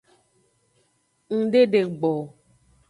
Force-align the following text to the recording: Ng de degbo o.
Ng 1.35 1.45
de 1.51 1.61
degbo 1.71 2.09
o. 2.19 2.21